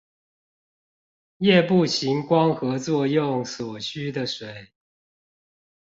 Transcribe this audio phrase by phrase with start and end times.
[1.37, 4.71] 葉部行光合作用所需的水